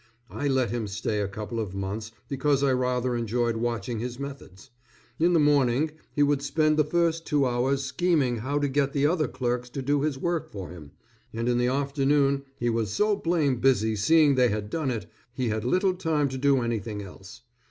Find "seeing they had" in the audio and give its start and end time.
13.95-14.71